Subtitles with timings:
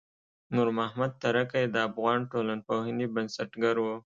[0.55, 3.85] نورمحمد ترکی د افغان ټولنپوهنې بنسټګر و.